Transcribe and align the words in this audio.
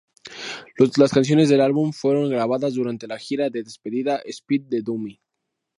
Las 0.97 1.11
canciones 1.13 1.47
del 1.49 1.61
álbum 1.61 1.93
fueron 1.93 2.27
grabadas 2.27 2.73
durante 2.73 3.05
la 3.05 3.19
gira 3.19 3.51
de 3.51 3.61
despedida 3.61 4.19
'Spit 4.27 4.67
the 4.67 4.81
Dummy'. 4.81 5.21